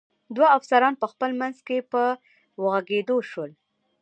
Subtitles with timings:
[0.35, 2.01] دوه افسران په خپل منځ کې په
[2.63, 3.51] وږغېدو شول.